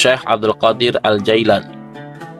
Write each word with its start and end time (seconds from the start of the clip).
Syekh 0.00 0.24
Abdul 0.24 0.56
Qadir 0.56 0.96
Al-Jailani. 1.04 1.76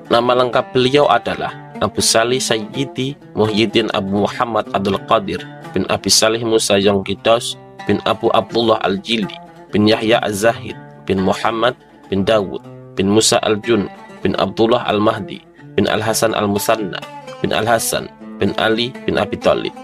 Nama 0.09 0.33
lengkap 0.33 0.73
beliau 0.73 1.05
adalah 1.13 1.53
Abu 1.85 2.01
Salih 2.01 2.41
Sayyidi 2.41 3.21
Muhyiddin 3.37 3.93
Abu 3.93 4.25
Muhammad 4.25 4.65
Abdul 4.73 4.97
Qadir 5.05 5.45
bin 5.77 5.85
Abi 5.93 6.09
Salih 6.09 6.41
Musa 6.41 6.81
Yongkidos 6.81 7.61
bin 7.85 8.01
Abu 8.09 8.33
Abdullah 8.33 8.81
Al-Jili 8.81 9.37
bin 9.77 9.85
Yahya 9.85 10.25
Az-Zahid 10.25 10.73
bin 11.05 11.21
Muhammad 11.21 11.77
bin 12.09 12.25
Dawud 12.25 12.65
bin 12.97 13.13
Musa 13.13 13.37
Al-Jun 13.45 13.93
bin 14.25 14.33
Abdullah 14.41 14.81
Al-Mahdi 14.89 15.45
bin 15.77 15.85
Al-Hasan 15.85 16.33
Al-Musanna 16.33 16.97
bin 17.45 17.53
Al-Hasan 17.53 18.09
bin 18.41 18.57
Ali 18.57 18.89
bin 19.05 19.21
Abi 19.21 19.37
Thalib. 19.37 19.77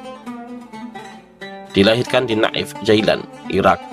Dilahirkan 1.77 2.25
di 2.25 2.41
Naif, 2.41 2.73
Jailan, 2.89 3.21
Irak 3.53 3.85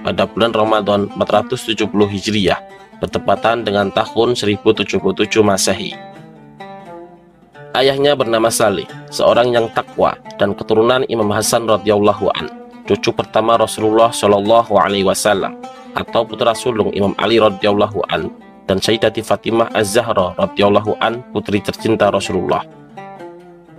pada 0.00 0.24
bulan 0.24 0.56
Ramadan 0.56 1.12
470 1.20 1.84
Hijriah 1.84 2.75
bertepatan 3.06 3.62
dengan 3.62 3.86
tahun 3.94 4.34
1077 4.34 4.98
Masehi. 5.46 5.94
Ayahnya 7.78 8.18
bernama 8.18 8.50
Salih, 8.50 8.88
seorang 9.14 9.54
yang 9.54 9.70
takwa 9.70 10.18
dan 10.42 10.58
keturunan 10.58 11.06
Imam 11.06 11.30
Hasan 11.30 11.70
radhiyallahu 11.70 12.26
an, 12.34 12.50
cucu 12.90 13.14
pertama 13.14 13.54
Rasulullah 13.54 14.10
shallallahu 14.10 14.74
alaihi 14.74 15.06
wasallam 15.06 15.54
atau 15.94 16.26
putra 16.26 16.50
sulung 16.56 16.90
Imam 16.90 17.14
Ali 17.22 17.38
radhiyallahu 17.38 18.02
an 18.10 18.32
dan 18.66 18.82
Sayyidati 18.82 19.22
Fatimah 19.22 19.70
Az-Zahra 19.76 20.34
radhiyallahu 20.34 20.98
an, 20.98 21.22
putri 21.30 21.62
tercinta 21.62 22.10
Rasulullah. 22.10 22.66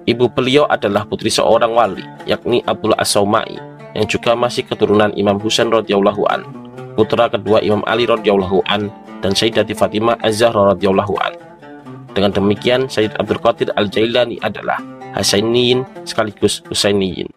Ibu 0.08 0.31
beliau 0.31 0.64
adalah 0.72 1.03
putri 1.03 1.28
seorang 1.28 1.75
wali, 1.75 2.05
yakni 2.23 2.64
Abdul 2.64 2.95
As-Saumai, 2.95 3.59
yang 3.92 4.08
juga 4.08 4.38
masih 4.38 4.64
keturunan 4.64 5.11
Imam 5.17 5.42
Husain 5.42 5.73
radhiyallahu 5.73 6.23
an, 6.30 6.45
putra 6.94 7.33
kedua 7.33 7.66
Imam 7.66 7.81
Ali 7.89 8.05
radhiyallahu 8.05 8.61
an 8.70 8.94
dan 9.22 9.34
Sayyidati 9.34 9.73
Fatimah 9.73 10.20
Az-Zahra 10.22 10.73
radhiyallahu 10.76 11.14
an. 11.22 11.34
Dengan 12.14 12.34
demikian, 12.34 12.90
Sayyid 12.90 13.14
Abdul 13.22 13.42
Qadir 13.42 13.70
Al-Jailani 13.78 14.42
adalah 14.42 14.82
Hasainiyin 15.14 15.86
sekaligus 16.06 16.66
Husainiyin. 16.66 17.30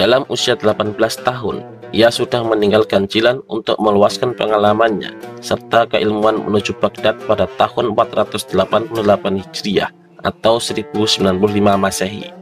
Dalam 0.00 0.24
usia 0.32 0.56
18 0.56 0.96
tahun, 0.96 1.60
ia 1.92 2.08
sudah 2.08 2.40
meninggalkan 2.40 3.04
Jilan 3.04 3.44
untuk 3.52 3.76
meluaskan 3.76 4.32
pengalamannya 4.32 5.12
serta 5.44 5.84
keilmuan 5.92 6.40
menuju 6.40 6.72
Baghdad 6.80 7.20
pada 7.28 7.44
tahun 7.60 7.92
488 7.92 8.96
Hijriah 9.44 9.92
atau 10.24 10.56
1095 10.56 11.36
Masehi. 11.76 12.39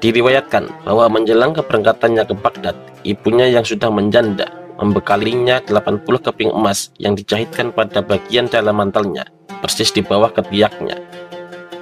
Diriwayatkan 0.00 0.88
bahwa 0.88 1.12
menjelang 1.12 1.52
keberangkatannya 1.52 2.24
ke 2.24 2.34
Baghdad, 2.40 2.76
ibunya 3.04 3.52
yang 3.52 3.68
sudah 3.68 3.92
menjanda 3.92 4.48
membekalinya 4.80 5.60
80 5.68 6.08
keping 6.24 6.56
emas 6.56 6.88
yang 6.96 7.12
dijahitkan 7.12 7.68
pada 7.68 8.00
bagian 8.00 8.48
dalam 8.48 8.80
mantelnya, 8.80 9.28
persis 9.60 9.92
di 9.92 10.00
bawah 10.00 10.32
ketiaknya. 10.32 10.96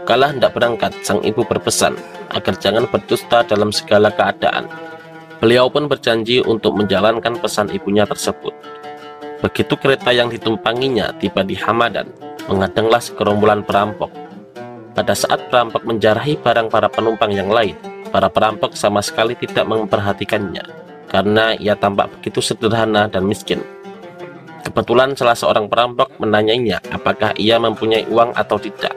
Kala 0.02 0.34
hendak 0.34 0.58
berangkat, 0.58 0.98
sang 1.06 1.22
ibu 1.22 1.46
berpesan 1.46 1.94
agar 2.34 2.58
jangan 2.58 2.90
berdusta 2.90 3.46
dalam 3.46 3.70
segala 3.70 4.10
keadaan. 4.10 4.66
Beliau 5.38 5.70
pun 5.70 5.86
berjanji 5.86 6.42
untuk 6.42 6.74
menjalankan 6.74 7.38
pesan 7.38 7.70
ibunya 7.70 8.02
tersebut. 8.02 8.50
Begitu 9.38 9.78
kereta 9.78 10.10
yang 10.10 10.26
ditumpanginya 10.26 11.14
tiba 11.22 11.46
di 11.46 11.54
Hamadan, 11.54 12.10
mengadanglah 12.50 12.98
segerombolan 12.98 13.62
perampok. 13.62 14.10
Pada 14.98 15.14
saat 15.14 15.46
perampok 15.46 15.86
menjarahi 15.86 16.42
barang 16.42 16.66
para 16.66 16.90
penumpang 16.90 17.30
yang 17.30 17.46
lain, 17.46 17.78
Para 18.18 18.34
perampok 18.34 18.74
sama 18.74 18.98
sekali 18.98 19.38
tidak 19.38 19.62
memperhatikannya 19.70 20.66
karena 21.06 21.54
ia 21.54 21.78
tampak 21.78 22.10
begitu 22.18 22.42
sederhana 22.42 23.06
dan 23.06 23.22
miskin. 23.22 23.62
Kebetulan 24.66 25.14
salah 25.14 25.38
seorang 25.38 25.70
perampok 25.70 26.10
menanyainya 26.18 26.82
apakah 26.90 27.30
ia 27.38 27.62
mempunyai 27.62 28.10
uang 28.10 28.34
atau 28.34 28.58
tidak. 28.58 28.90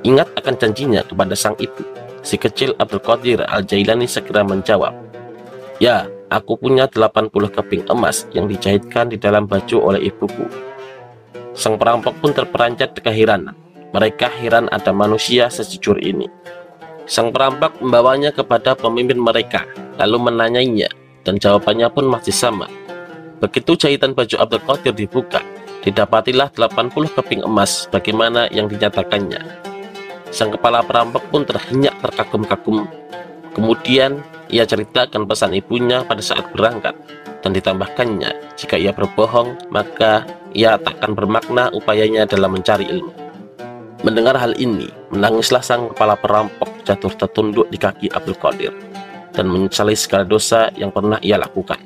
Ingat 0.00 0.32
akan 0.32 0.54
janjinya 0.56 1.04
kepada 1.04 1.36
sang 1.36 1.60
ibu. 1.60 1.84
Si 2.24 2.40
kecil 2.40 2.72
Abdul 2.80 3.04
Qadir 3.04 3.44
Al-Jailani 3.44 4.08
segera 4.08 4.40
menjawab, 4.40 4.96
Ya, 5.76 6.08
aku 6.32 6.56
punya 6.56 6.88
80 6.88 7.28
keping 7.52 7.84
emas 7.92 8.24
yang 8.32 8.48
dijahitkan 8.48 9.12
di 9.12 9.20
dalam 9.20 9.44
baju 9.44 9.92
oleh 9.92 10.08
ibuku. 10.08 10.48
Sang 11.52 11.76
perampok 11.76 12.16
pun 12.16 12.32
terperanjat 12.32 12.96
keheranan. 12.96 13.52
Mereka 13.92 14.40
heran 14.40 14.72
ada 14.72 14.88
manusia 14.88 15.52
sejujur 15.52 16.00
ini. 16.00 16.32
Sang 17.06 17.34
perampok 17.34 17.82
membawanya 17.82 18.30
kepada 18.30 18.78
pemimpin 18.78 19.18
mereka, 19.18 19.66
lalu 19.98 20.30
menanyainya, 20.30 20.88
dan 21.26 21.38
jawabannya 21.38 21.90
pun 21.90 22.06
masih 22.06 22.34
sama. 22.34 22.70
Begitu 23.42 23.74
jahitan 23.74 24.14
baju 24.14 24.38
Abdul 24.38 24.62
Qadir 24.62 24.94
dibuka, 24.94 25.42
didapatilah 25.82 26.54
80 26.54 27.16
keping 27.18 27.42
emas 27.42 27.90
bagaimana 27.90 28.46
yang 28.54 28.70
dinyatakannya. 28.70 29.42
Sang 30.30 30.54
kepala 30.54 30.80
perampok 30.86 31.26
pun 31.28 31.42
terhenyak 31.42 31.92
terkagum-kagum. 32.00 32.86
Kemudian 33.52 34.22
ia 34.48 34.64
ceritakan 34.64 35.28
pesan 35.28 35.52
ibunya 35.52 36.06
pada 36.06 36.24
saat 36.24 36.48
berangkat 36.54 36.96
dan 37.44 37.52
ditambahkannya 37.52 38.56
jika 38.56 38.80
ia 38.80 38.94
berbohong 38.96 39.58
maka 39.68 40.24
ia 40.56 40.78
takkan 40.80 41.12
bermakna 41.12 41.68
upayanya 41.74 42.24
dalam 42.24 42.56
mencari 42.56 42.88
ilmu. 42.88 43.12
Mendengar 44.06 44.38
hal 44.38 44.56
ini, 44.56 44.88
menangislah 45.12 45.60
sang 45.60 45.92
kepala 45.92 46.16
perampok 46.16 46.72
jatuh 46.88 47.12
tertunduk 47.12 47.68
di 47.68 47.76
kaki 47.76 48.08
Abdul 48.10 48.40
Qadir 48.40 48.72
dan 49.36 49.48
menyesali 49.48 49.92
segala 49.92 50.24
dosa 50.24 50.72
yang 50.76 50.88
pernah 50.88 51.20
ia 51.20 51.36
lakukan. 51.36 51.76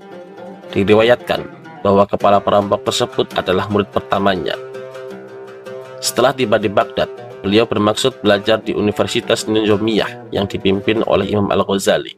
Diriwayatkan 0.70 1.42
bahwa 1.82 2.06
kepala 2.06 2.38
perampok 2.38 2.86
tersebut 2.86 3.26
adalah 3.38 3.66
murid 3.70 3.90
pertamanya. 3.90 4.54
Setelah 5.98 6.34
tiba 6.34 6.58
di 6.58 6.70
Baghdad, 6.70 7.10
beliau 7.42 7.66
bermaksud 7.66 8.22
belajar 8.22 8.62
di 8.62 8.74
Universitas 8.74 9.46
Nizamiyah 9.46 10.30
yang 10.34 10.46
dipimpin 10.46 11.02
oleh 11.06 11.30
Imam 11.30 11.50
Al-Ghazali. 11.50 12.14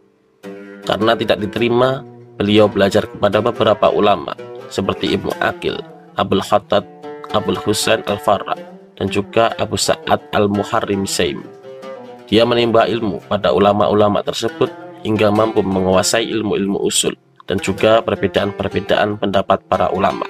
Karena 0.85 1.13
tidak 1.17 1.41
diterima, 1.45 2.01
beliau 2.41 2.69
belajar 2.69 3.05
kepada 3.05 3.45
beberapa 3.45 3.93
ulama 3.93 4.33
seperti 4.73 5.13
Ibnu 5.17 5.33
Akil, 5.41 5.77
Abdul 6.17 6.45
Khattab, 6.45 6.85
Abdul 7.33 7.61
Husain 7.61 8.01
Al-Farra, 8.09 8.57
dan 8.99 9.07
juga 9.07 9.55
Abu 9.57 9.79
Sa'ad 9.79 10.19
Al-Muharrim 10.35 11.07
Saim. 11.07 11.41
Dia 12.29 12.45
menimba 12.45 12.85
ilmu 12.91 13.25
pada 13.31 13.55
ulama-ulama 13.55 14.21
tersebut 14.21 14.69
hingga 15.07 15.31
mampu 15.31 15.63
menguasai 15.63 16.27
ilmu-ilmu 16.29 16.83
usul 16.83 17.15
dan 17.49 17.57
juga 17.63 18.05
perbedaan-perbedaan 18.05 19.17
pendapat 19.17 19.65
para 19.71 19.89
ulama. 19.95 20.27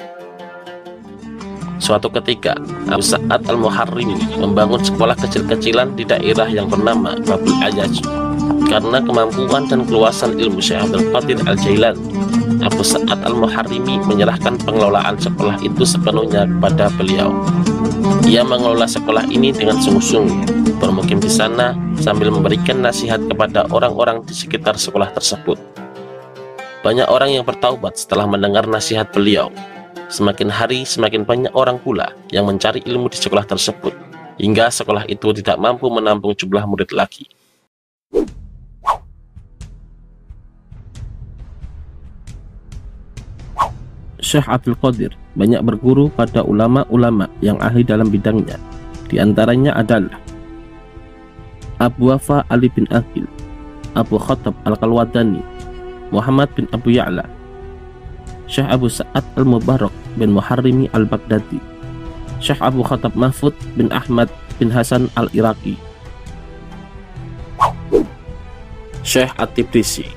Suatu 1.79 2.11
ketika, 2.11 2.59
Abu 2.91 3.03
Sa'ad 3.03 3.47
Al-Muharrim 3.49 4.15
membangun 4.39 4.83
sekolah 4.83 5.15
kecil-kecilan 5.15 5.95
di 5.95 6.03
daerah 6.03 6.47
yang 6.51 6.67
bernama 6.67 7.15
Babul 7.23 7.55
Ayaj. 7.63 8.03
Karena 8.69 9.01
kemampuan 9.01 9.65
dan 9.71 9.87
keluasan 9.87 10.37
ilmu 10.37 10.61
Syekh 10.61 10.85
Abdul 10.85 11.09
Qadir 11.15 11.39
Al-Jailan, 11.47 11.97
Abu 12.67 12.83
Sa'ad 12.83 13.23
Al-Muharrimi 13.23 14.03
menyerahkan 14.05 14.59
pengelolaan 14.67 15.17
sekolah 15.17 15.57
itu 15.63 15.87
sepenuhnya 15.87 16.45
kepada 16.51 16.91
beliau. 16.99 17.31
Ia 18.29 18.41
mengelola 18.45 18.89
sekolah 18.89 19.29
ini 19.29 19.53
dengan 19.53 19.77
sungguh-sungguh, 19.81 20.77
bermukim 20.81 21.21
di 21.21 21.29
sana 21.29 21.77
sambil 22.01 22.29
memberikan 22.33 22.81
nasihat 22.81 23.21
kepada 23.29 23.69
orang-orang 23.69 24.25
di 24.25 24.33
sekitar 24.33 24.77
sekolah 24.77 25.13
tersebut. 25.13 25.57
Banyak 26.85 27.11
orang 27.11 27.35
yang 27.37 27.45
bertaubat 27.45 27.99
setelah 27.99 28.25
mendengar 28.25 28.65
nasihat 28.65 29.11
beliau. 29.11 29.53
Semakin 30.09 30.49
hari 30.49 30.89
semakin 30.89 31.29
banyak 31.29 31.53
orang 31.53 31.77
pula 31.77 32.17
yang 32.33 32.49
mencari 32.49 32.81
ilmu 32.89 33.13
di 33.13 33.21
sekolah 33.21 33.45
tersebut, 33.45 33.93
hingga 34.41 34.73
sekolah 34.73 35.05
itu 35.05 35.35
tidak 35.37 35.61
mampu 35.61 35.91
menampung 35.93 36.33
jumlah 36.33 36.65
murid 36.65 36.95
lagi. 36.97 37.29
Syekh 44.19 44.45
Abdul 44.45 44.77
Qadir 44.77 45.13
banyak 45.39 45.63
berguru 45.63 46.11
pada 46.11 46.43
ulama-ulama 46.43 47.31
yang 47.39 47.57
ahli 47.63 47.87
dalam 47.87 48.11
bidangnya. 48.11 48.59
Di 49.07 49.23
antaranya 49.23 49.79
adalah 49.79 50.19
Abu 51.79 52.11
Wafa 52.11 52.43
Ali 52.51 52.67
bin 52.75 52.91
Akil, 52.91 53.23
Abu 53.95 54.19
Khattab 54.19 54.53
Al-Kalwadani, 54.67 55.41
Muhammad 56.11 56.51
bin 56.59 56.67
Abu 56.75 56.91
Ya'la, 56.91 57.23
Syekh 58.51 58.67
Abu 58.67 58.91
Sa'ad 58.91 59.23
Al-Mubarak 59.39 59.95
bin 60.19 60.35
Muharrimi 60.35 60.91
Al-Baghdadi, 60.91 61.63
Syekh 62.43 62.59
Abu 62.59 62.83
Khattab 62.83 63.15
Mahfud 63.15 63.55
bin 63.79 63.95
Ahmad 63.95 64.27
bin 64.59 64.75
Hasan 64.75 65.07
Al-Iraqi, 65.15 65.79
Syekh 69.07 69.31
At-Tibrisi, 69.39 70.11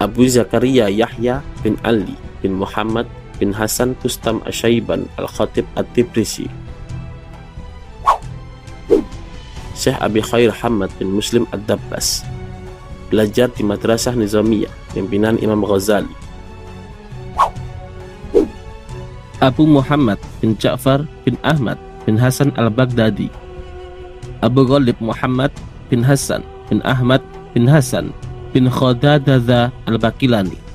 Abu 0.00 0.24
Zakaria 0.24 0.88
Yahya 0.88 1.44
bin 1.60 1.76
Ali 1.84 2.16
bin 2.40 2.56
Muhammad 2.56 3.04
bin 3.40 3.56
Hasan 3.56 3.96
Tustam 4.04 4.44
Asyaiban 4.44 5.08
Al-Khatib 5.16 5.64
At-Tibrisi. 5.74 6.46
Syekh 9.72 9.96
Abi 10.04 10.20
Khair 10.20 10.52
Hamad 10.52 10.92
bin 11.00 11.16
Muslim 11.16 11.48
Ad-Dabbas 11.56 12.20
belajar 13.10 13.50
di 13.50 13.66
Madrasah 13.66 14.14
Nizamiyah, 14.14 14.70
pimpinan 14.94 15.40
Imam 15.42 15.64
Ghazali. 15.66 16.12
Abu 19.40 19.64
Muhammad 19.64 20.20
bin 20.38 20.52
Ja'far 20.60 21.08
bin 21.24 21.34
Ahmad 21.40 21.80
bin 22.04 22.20
Hasan 22.20 22.52
al-Baghdadi. 22.60 23.32
Abu 24.44 24.68
Ghalib 24.68 25.00
Muhammad 25.00 25.48
bin 25.88 26.04
Hasan 26.04 26.44
bin 26.68 26.84
Ahmad 26.84 27.24
bin 27.56 27.64
Hasan 27.64 28.12
bin 28.52 28.68
Khodadadha 28.68 29.72
al-Bakilani 29.88 30.69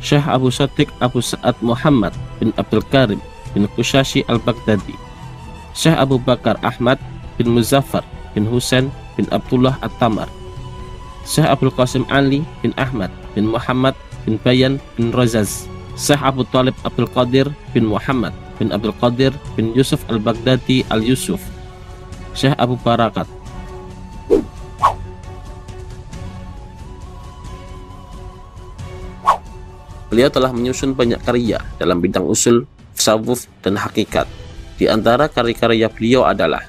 Syekh 0.00 0.26
Abu 0.28 0.52
Sadiq 0.52 0.88
Abu 1.00 1.24
Sa'ad 1.24 1.56
Muhammad 1.64 2.12
bin 2.38 2.52
Abdul 2.60 2.84
Karim 2.92 3.20
bin 3.56 3.64
Kushashi 3.74 4.22
al-Baghdadi 4.28 4.92
Syekh 5.72 5.96
Abu 5.96 6.20
Bakar 6.20 6.60
Ahmad 6.60 7.00
bin 7.40 7.52
Muzaffar 7.52 8.04
bin 8.36 8.44
Husain 8.48 8.92
bin 9.16 9.24
Abdullah 9.32 9.80
At-Tamar 9.80 10.28
Syekh 11.24 11.48
Abdul 11.48 11.72
Qasim 11.72 12.04
Ali 12.12 12.44
bin 12.60 12.76
Ahmad 12.76 13.08
bin 13.32 13.48
Muhammad 13.48 13.96
bin 14.28 14.36
Bayan 14.44 14.76
bin 15.00 15.10
Razaz 15.10 15.64
Syekh 15.96 16.20
Abu 16.20 16.44
Talib 16.52 16.76
Abdul 16.84 17.08
Qadir 17.08 17.48
bin 17.72 17.88
Muhammad 17.88 18.36
bin 18.60 18.68
Abdul 18.72 18.96
Qadir 19.00 19.32
bin 19.56 19.72
Yusuf 19.72 20.04
al-Baghdadi 20.12 20.84
al-Yusuf 20.92 21.40
Syekh 22.36 22.52
Abu 22.60 22.76
Barakat 22.84 23.24
Beliau 30.16 30.32
telah 30.32 30.48
menyusun 30.48 30.96
banyak 30.96 31.20
karya 31.28 31.60
dalam 31.76 32.00
bidang 32.00 32.24
usul, 32.24 32.64
tasawuf, 32.96 33.52
dan 33.60 33.76
hakikat. 33.76 34.24
Di 34.80 34.88
antara 34.88 35.28
karya-karya 35.28 35.92
beliau 35.92 36.24
adalah 36.24 36.64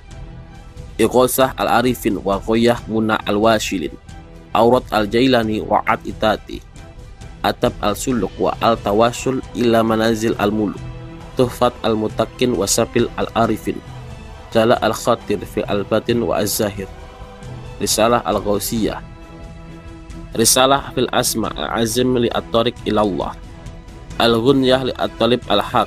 Iqosah 1.00 1.56
al-Arifin 1.56 2.20
wa 2.20 2.44
Qoyah 2.44 2.84
Muna 2.92 3.16
al-Washilin 3.24 3.96
Aurat 4.52 4.84
al-Jailani 4.92 5.64
wa 5.64 5.80
At-Itati 5.88 6.60
Atab 7.40 7.72
al-suluk 7.80 8.36
wa 8.36 8.52
al-tawasul 8.60 9.40
ila 9.56 9.80
manazil 9.80 10.36
al-muluk 10.44 10.84
Tuhfat 11.40 11.72
al-mutakin 11.88 12.52
wa 12.52 12.68
sabil 12.68 13.08
al-arifin 13.16 13.80
Jala 14.52 14.76
al-khatir 14.84 15.40
fi 15.48 15.64
al-batin 15.72 16.20
wa 16.20 16.44
az-zahir 16.44 16.92
Risalah 17.80 18.24
al-ghausiyah 18.28 19.00
Risalah 20.38 20.94
fil 20.94 21.10
asma 21.10 21.50
al-azim 21.58 22.14
li 22.14 22.30
at-tariq 22.30 22.78
ilallah 22.86 23.34
Al-ghunyah 24.18 24.82
li 24.90 24.94
at-talib 24.98 25.46
al-haq. 25.46 25.86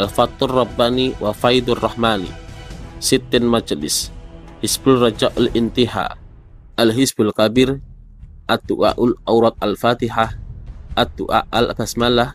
Al-fatur 0.00 0.48
rabbani 0.48 1.12
wa 1.20 1.36
faidur 1.36 1.76
rahmani. 1.76 2.32
Sittin 3.04 3.44
majlis. 3.44 4.08
Hisbul 4.64 4.96
raja'ul 4.96 5.52
intiha. 5.52 6.16
Al-hisbul 6.80 7.36
kabir. 7.36 7.84
At-tu'a'ul 8.48 9.20
aurat 9.28 9.60
al-fatihah. 9.60 10.40
At-Du'a 10.96 11.44
Al-Basmalah. 11.52 12.32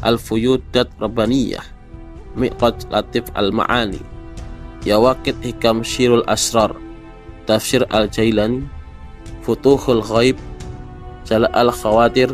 Al-Fuyudat 0.00 0.96
Rabbaniyah. 0.96 1.64
Mi'qaj 2.32 2.88
Latif 2.88 3.28
Al-Ma'ani. 3.36 4.00
Yawakid 4.88 5.44
Hikam 5.44 5.84
Syirul 5.84 6.24
Asrar. 6.24 6.72
Tafsir 7.44 7.84
Al-Jailani. 7.92 8.64
Futuhul 9.44 10.00
Ghaib 10.00 10.40
Jala 11.28 11.52
Al-Khawatir 11.52 12.32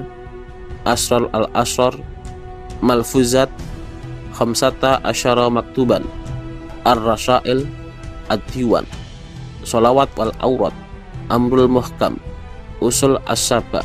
Asrar 0.87 1.27
Al-Asrar 1.35 1.99
Malfuzat 2.79 3.51
Khamsata 4.39 5.03
Asyara 5.03 5.51
Maktuban 5.51 6.07
Ar-Rasail 6.87 7.67
Ad-Diwan 8.31 8.87
Salawat 9.67 10.15
wal 10.15 10.31
Aurat 10.39 10.75
Amrul 11.27 11.67
Muhkam 11.67 12.23
Usul 12.79 13.19
As-Saba 13.27 13.83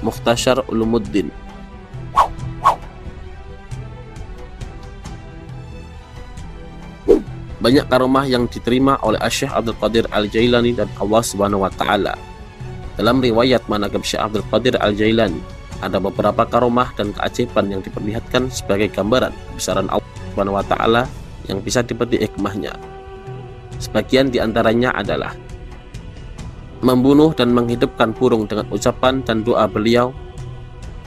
Mukhtasar 0.00 0.64
Ulumuddin 0.72 1.28
Banyak 7.60 7.92
karomah 7.92 8.24
yang 8.24 8.48
diterima 8.48 8.96
oleh 9.04 9.20
Syekh 9.28 9.52
Abdul 9.52 9.76
Qadir 9.76 10.08
Al-Jailani 10.08 10.72
dan 10.72 10.88
Allah 10.96 11.20
Subhanahu 11.20 11.60
wa 11.60 11.68
taala. 11.68 12.29
Dalam 13.00 13.24
riwayat 13.24 13.64
Manaqib 13.64 14.04
Syekh 14.04 14.20
Abdul 14.20 14.44
Qadir 14.52 14.76
Al-Jailani, 14.76 15.40
ada 15.80 15.96
beberapa 15.96 16.44
karomah 16.44 16.92
dan 17.00 17.16
keajaiban 17.16 17.72
yang 17.72 17.80
diperlihatkan 17.80 18.52
sebagai 18.52 18.92
gambaran 18.92 19.32
kebesaran 19.32 19.88
Allah 19.88 20.12
Subhanahu 20.28 20.60
wa 20.60 20.64
taala 20.68 21.02
yang 21.48 21.64
bisa 21.64 21.80
dipetik 21.80 22.28
hikmahnya. 22.28 22.76
Sebagian 23.80 24.28
di 24.28 24.36
antaranya 24.36 24.92
adalah 24.92 25.32
membunuh 26.84 27.32
dan 27.32 27.56
menghidupkan 27.56 28.12
burung 28.12 28.44
dengan 28.44 28.68
ucapan 28.68 29.24
dan 29.24 29.48
doa 29.48 29.64
beliau, 29.64 30.12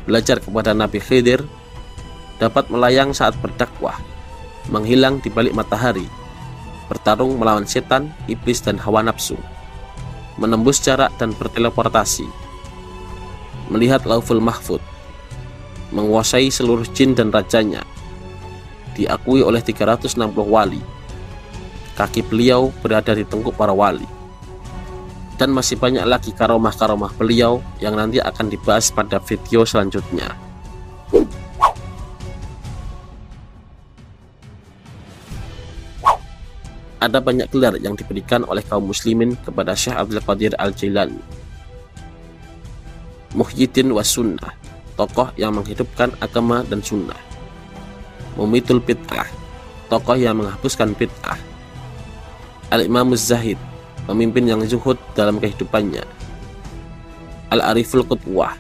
belajar 0.10 0.42
kepada 0.42 0.74
Nabi 0.74 0.98
Khidir, 0.98 1.46
dapat 2.42 2.74
melayang 2.74 3.14
saat 3.14 3.38
berdakwah, 3.38 4.02
menghilang 4.74 5.22
di 5.22 5.30
balik 5.30 5.54
matahari, 5.54 6.10
bertarung 6.90 7.38
melawan 7.38 7.70
setan, 7.70 8.10
iblis 8.26 8.66
dan 8.66 8.82
hawa 8.82 9.06
nafsu, 9.06 9.38
menembus 10.38 10.82
jarak 10.82 11.14
dan 11.22 11.34
berteleportasi, 11.38 12.26
melihat 13.70 14.06
lauful 14.06 14.42
mahfud, 14.42 14.82
menguasai 15.94 16.50
seluruh 16.50 16.86
jin 16.94 17.14
dan 17.14 17.30
rajanya, 17.30 17.86
diakui 18.98 19.42
oleh 19.46 19.62
360 19.62 20.18
wali, 20.46 20.82
kaki 21.98 22.26
beliau 22.26 22.74
berada 22.82 23.14
di 23.14 23.26
tengkuk 23.26 23.54
para 23.54 23.74
wali, 23.74 24.06
dan 25.38 25.50
masih 25.54 25.78
banyak 25.78 26.06
lagi 26.06 26.34
karomah-karomah 26.34 27.14
beliau 27.18 27.62
yang 27.82 27.98
nanti 27.98 28.22
akan 28.22 28.50
dibahas 28.50 28.94
pada 28.94 29.18
video 29.22 29.66
selanjutnya. 29.66 30.53
Ada 37.04 37.20
banyak 37.20 37.52
gelar 37.52 37.76
yang 37.84 38.00
diberikan 38.00 38.48
oleh 38.48 38.64
kaum 38.64 38.88
muslimin 38.88 39.36
kepada 39.44 39.76
Syekh 39.76 40.00
Abdul 40.00 40.24
Qadir 40.24 40.56
Al-Jailani. 40.56 41.20
Muhyiddin 43.36 43.92
was 43.92 44.08
sunnah, 44.08 44.56
tokoh 44.96 45.28
yang 45.36 45.52
menghidupkan 45.52 46.16
agama 46.24 46.64
dan 46.64 46.80
sunnah. 46.80 47.20
Mumitul 48.40 48.80
bid'ah, 48.80 49.28
tokoh 49.92 50.16
yang 50.16 50.40
menghapuskan 50.40 50.96
bid'ah. 50.96 51.36
Al-Imamuz 52.72 53.28
Zahid, 53.28 53.60
pemimpin 54.08 54.48
yang 54.48 54.64
zuhud 54.64 54.96
dalam 55.12 55.44
kehidupannya. 55.44 56.08
Al-Ariful 57.52 58.08
Qutwah, 58.08 58.56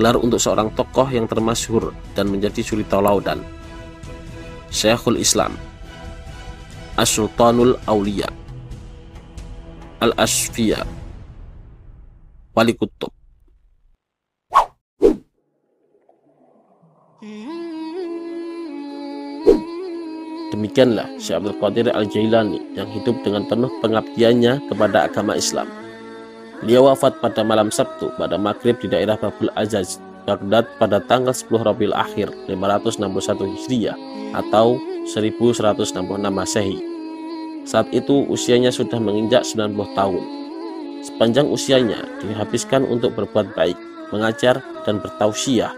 gelar 0.00 0.16
untuk 0.16 0.40
seorang 0.40 0.72
tokoh 0.72 1.12
yang 1.12 1.28
termasyhur 1.28 1.92
dan 2.16 2.32
menjadi 2.32 2.64
suri 2.64 2.88
tauladan. 2.88 3.44
Syekhul 4.72 5.20
Islam, 5.20 5.60
As-Sultanul 6.96 7.76
Aulia, 7.84 8.24
Al-Asfiya, 10.00 10.80
Wali 12.56 12.72
Kutub. 12.72 13.12
Demikianlah 20.56 21.04
Syekh 21.20 21.36
Abdul 21.36 21.60
Qadir 21.60 21.92
Al-Jailani 21.92 22.64
yang 22.72 22.88
hidup 22.88 23.20
dengan 23.20 23.44
penuh 23.44 23.68
pengabdiannya 23.84 24.64
kepada 24.72 25.04
agama 25.04 25.36
Islam. 25.36 25.68
Beliau 26.64 26.88
wafat 26.88 27.20
pada 27.20 27.44
malam 27.44 27.68
Sabtu 27.68 28.08
pada 28.16 28.40
maghrib 28.40 28.80
di 28.80 28.88
daerah 28.88 29.20
Babul 29.20 29.52
Azaz, 29.52 30.00
Baghdad 30.24 30.64
pada 30.80 31.04
tanggal 31.04 31.36
10 31.36 31.60
Rabiul 31.60 31.92
Akhir 31.92 32.32
561 32.48 33.52
Hijriah 33.52 33.96
atau 34.32 34.80
1166 35.06 36.02
Masehi. 36.34 36.82
Saat 37.62 37.94
itu 37.94 38.26
usianya 38.26 38.74
sudah 38.74 38.98
menginjak 38.98 39.46
90 39.46 39.94
tahun. 39.94 40.24
Sepanjang 41.06 41.46
usianya 41.46 42.02
dihabiskan 42.26 42.82
untuk 42.82 43.14
berbuat 43.14 43.54
baik, 43.54 43.78
mengajar, 44.10 44.58
dan 44.82 44.98
bertausiah. 44.98 45.70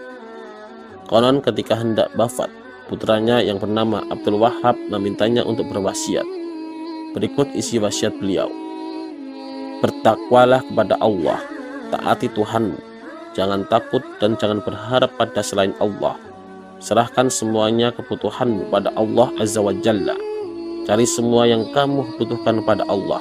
Konon 1.08 1.44
ketika 1.44 1.76
hendak 1.76 2.08
wafat, 2.16 2.49
putranya 2.88 3.44
yang 3.44 3.61
bernama 3.61 4.00
Abdul 4.08 4.40
Wahab 4.40 4.76
memintanya 4.88 5.44
untuk 5.44 5.68
berwasiat. 5.68 6.25
Berikut 7.12 7.52
isi 7.52 7.76
wasiat 7.76 8.16
beliau. 8.16 8.49
Bertakwalah 9.85 10.64
kepada 10.64 10.97
Allah, 11.04 11.40
taati 11.92 12.32
Tuhanmu, 12.32 12.80
jangan 13.37 13.68
takut 13.68 14.00
dan 14.20 14.40
jangan 14.40 14.64
berharap 14.64 15.12
pada 15.20 15.44
selain 15.44 15.76
Allah. 15.80 16.27
Serahkan 16.78 17.26
semuanya 17.26 17.90
kebutuhanmu 17.90 18.70
pada 18.70 18.94
Allah 18.94 19.35
Azza 19.42 19.58
wa 19.58 19.75
Jalla. 19.75 20.14
Cari 20.87 21.04
semua 21.04 21.44
yang 21.44 21.68
kamu 21.75 22.16
butuhkan 22.16 22.62
pada 22.62 22.87
Allah. 22.87 23.20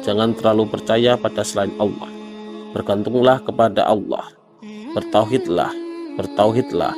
Jangan 0.00 0.32
terlalu 0.34 0.64
percaya 0.72 1.14
pada 1.14 1.44
selain 1.44 1.70
Allah. 1.76 2.08
Bergantunglah 2.72 3.44
kepada 3.44 3.84
Allah. 3.84 4.32
Bertauhidlah, 4.96 5.70
bertauhidlah, 6.16 6.94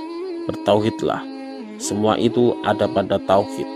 bertauhidlah 0.46 1.38
semua 1.78 2.18
itu 2.18 2.58
ada 2.66 2.90
pada 2.90 3.22
tauhid. 3.22 3.66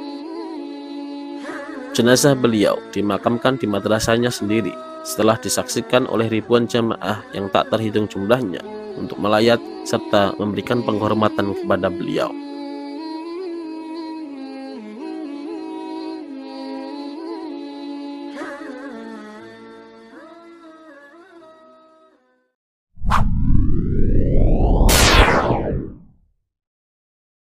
Jenazah 1.95 2.35
beliau 2.35 2.75
dimakamkan 2.91 3.55
di 3.63 3.71
madrasahnya 3.71 4.27
sendiri 4.27 4.75
setelah 5.07 5.39
disaksikan 5.39 6.11
oleh 6.11 6.27
ribuan 6.27 6.67
jamaah 6.67 7.23
yang 7.31 7.47
tak 7.55 7.71
terhitung 7.71 8.11
jumlahnya 8.11 8.59
untuk 8.97 9.19
melayat 9.21 9.59
serta 9.83 10.37
memberikan 10.37 10.85
penghormatan 10.85 11.57
kepada 11.57 11.89
beliau. 11.89 12.52